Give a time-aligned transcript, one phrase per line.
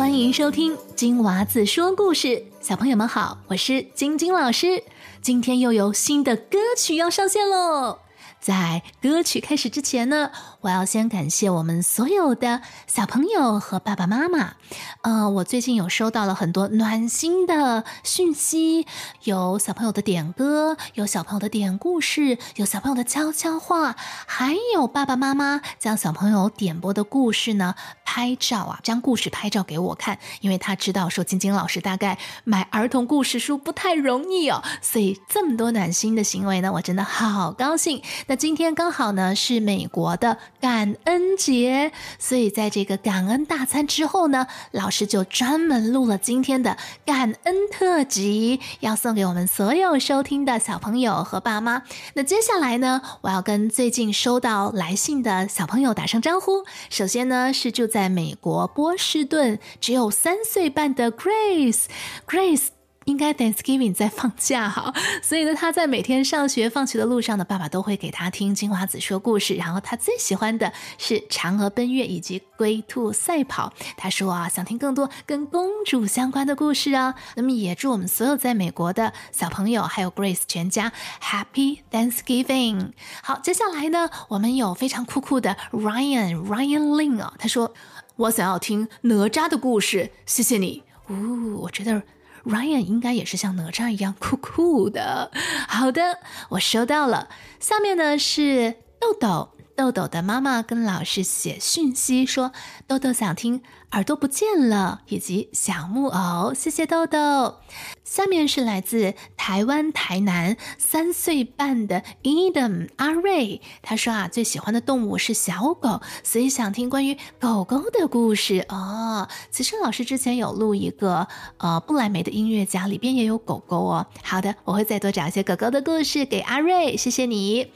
[0.00, 2.42] 欢迎收听金娃子说故事。
[2.62, 4.82] 小朋友们好，我是晶晶老师。
[5.20, 7.98] 今天又有新的歌曲要上线喽！
[8.40, 10.30] 在歌曲开始之前呢，
[10.62, 14.54] 我要先感谢我们所有的小朋友和爸爸妈妈。
[15.02, 18.86] 呃，我最近有收到了很多暖心的讯息，
[19.24, 23.94] 有小朋友的点歌，有小朋友的点故事，有小朋友的悄悄话，
[24.26, 27.74] 还有爸爸妈妈将小朋友点播的故事呢
[28.06, 38.02] 拍照啊，将故事拍照给我看，因为他知道说晶晶老师大概买儿童故事书不太容易哦，所以这么多暖心的行为呢，我真的好高兴。
[38.30, 51.82] 那今天刚好呢是美国的感恩节，所以在这个感恩大餐之后呢，老师就专门录了今天的感恩特辑，要送给我们所有收听的小朋友和爸妈。
[52.14, 56.64] 那接下来呢，我要跟最近收到来信的小朋友打声招呼。
[56.88, 62.68] 首先呢是住在美国波士顿，只有三岁半的 Grace，Grace。
[63.10, 69.54] 应该 Thanksgiving 在放假哈，所以呢，他在每天上学放学的路上呢，爸爸都会给他听金华子说故事。
[69.54, 73.72] 然后他最喜欢的是《嫦娥奔月》以及《龟兔赛跑》。
[73.96, 77.16] 他说啊，想听更多跟公主相关的故事啊。
[77.34, 82.92] 那么也祝我们所有在美国的小朋友还有 Grace 全家 Happy Thanksgiving。
[83.22, 87.74] 好，接下来呢，我们有非常酷酷的 Ryan Ryan Ling 啊，他说
[88.14, 90.84] 我想要听哪吒的故事，谢谢你。
[91.08, 92.00] 呜，我觉得。
[92.44, 95.30] Ryan 应该也是像哪吒一样酷酷的。
[95.68, 96.18] 好的，
[96.50, 97.28] 我收到了。
[97.58, 99.50] 下面呢是豆豆。
[99.80, 102.52] 豆豆的妈妈跟老师写讯息说
[102.86, 107.56] ：“豆豆想听耳朵不见了，以及小木偶。”谢谢豆豆。
[108.04, 119.28] 下面是来自台湾台南三岁半的 Eden 阿瑞，他说啊，最喜欢的动物是小狗，所以想听关于狗狗的故事哦。
[119.50, 124.06] 其实老师之前有录一个呃不来梅的音乐家，里边也有狗狗哦。
[124.22, 127.72] 好的，我会再多找一些狗狗的故事给阿瑞，谢谢你。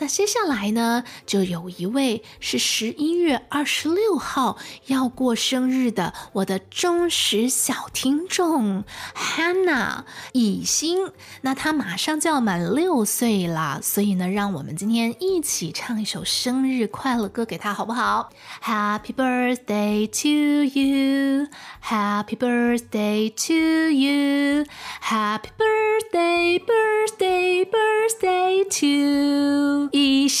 [0.00, 4.56] 那接下来呢，就有一位是十一月二十六号
[4.86, 8.82] 要过生日的我的忠实小听众
[9.14, 11.10] Hannah 以心。
[11.42, 18.30] 那他马上就要满六岁了，所以呢，让我们今天一起唱一首生日快乐歌给他，好不好
[18.62, 21.46] ？Happy birthday to you,
[21.84, 24.64] Happy birthday to you,
[25.02, 29.39] Happy birthday, birthday, birthday to.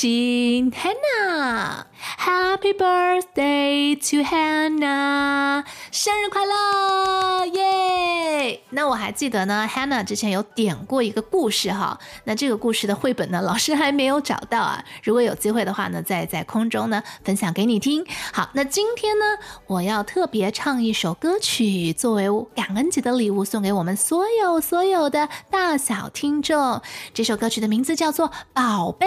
[0.00, 5.62] 心 Hannah，Happy birthday to Hannah，
[5.92, 8.62] 生日快乐，耶！
[8.70, 14.82] 那我还记得呢，Hannah 之前有点过一个故事哈，那这个故事的绘本呢，老师还没有找到啊。
[15.02, 18.06] 如果有机会的话呢，再在空中呢分享给你听。
[18.32, 19.24] 好，那今天呢，
[19.66, 22.24] 我要特别唱一首歌曲，作为
[22.54, 26.80] 感恩节的礼物送给我们所有所有的大小听众。
[27.12, 29.06] 这首歌曲的名字叫做《宝贝》。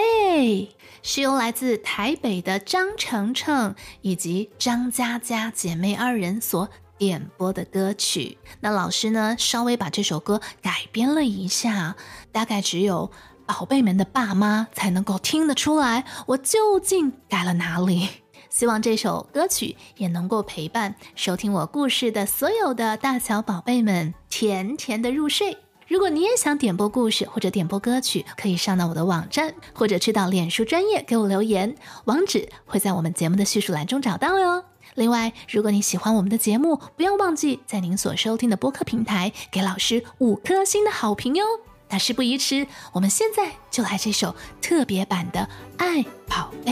[1.01, 8.37] 是由来自台北的张程程以及张嘉佳姐妹二人所点播的歌曲。
[8.61, 11.95] 那老师呢，稍微把这首歌改编了一下，
[12.31, 13.11] 大概只有
[13.45, 18.07] 宝贝们的爸妈才能够听得出来，我究竟改了哪里。
[18.49, 25.57] 希望这首歌曲也能够陪伴收听我故事的所有的大小宝贝们，甜甜的入睡。
[25.93, 34.63] 如果你也想点播故事或者点播歌曲，可以上到我的网站，或者去到脸书专业给我留言，网址会在我们节目的叙述栏中找到哟。
[34.95, 41.45] 另外，如果你喜欢我们的节目，不要忘记在您所收听的播客平台给老师五颗星的好评哟。
[41.89, 45.41] 那事不宜迟，我们现在就来这首特别版的
[45.77, 46.71] 《爱宝贝》。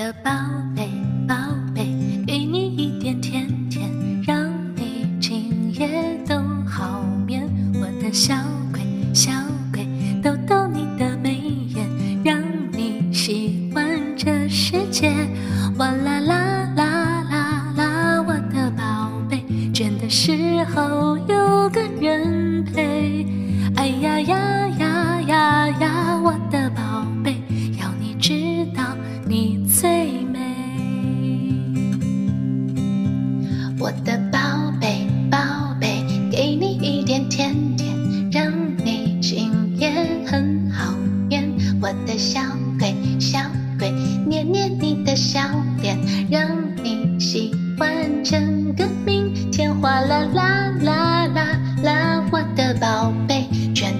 [0.00, 0.30] 的宝
[0.74, 0.79] 贝。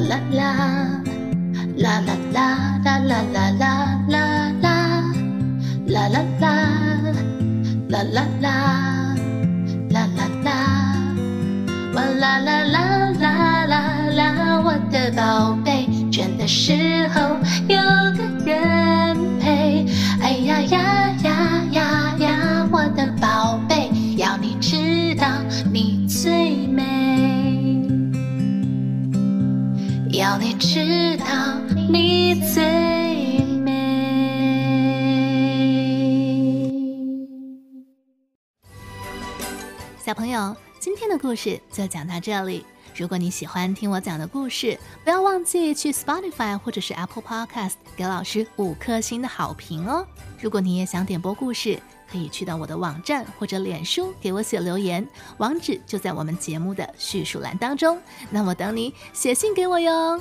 [0.00, 1.00] 啦啦啦，
[1.78, 2.38] 啦啦啦
[2.84, 3.72] 啦啦啦啦
[4.08, 4.20] 啦
[4.60, 4.68] 啦，
[5.88, 6.44] 啦啦啦。
[7.88, 9.16] 啦啦啦，
[9.90, 10.48] 啦啦啦，
[11.94, 12.76] 哇啦啦啦
[13.18, 13.74] 啦啦
[14.12, 16.74] 啦，我的宝贝，真的是
[30.16, 31.26] 要你知道
[31.90, 32.64] 你最
[33.58, 33.76] 美。
[40.02, 42.64] 小朋友，今天的故事就讲到这里。
[42.94, 50.06] 如果你喜欢听我讲的故事，不要忘记去 Spotify 或者是 Apple Podcast 给老师五颗星的好评哦。
[50.40, 51.78] 如果你也想点播故事，
[52.10, 55.06] 可以去到我的网站或者脸书给我写留言，
[55.38, 58.00] 网址就在我们节目的叙述栏当中。
[58.30, 60.20] 那我等你写信给我哟。